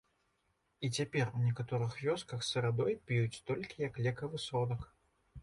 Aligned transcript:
І 0.87 0.89
цяпер 0.97 1.25
у 1.39 1.41
некаторых 1.47 1.91
вёсках 2.07 2.47
сырадой 2.49 2.97
п'юць 3.11 3.41
толькі 3.53 3.87
як 3.87 4.03
лекавы 4.09 4.43
сродак. 4.49 4.91